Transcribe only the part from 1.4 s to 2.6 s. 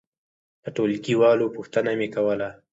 پوښتنه مې کوله.